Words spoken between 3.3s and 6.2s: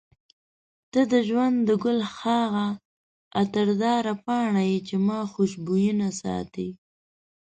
عطرداره پاڼه یې چې ما خوشبوینه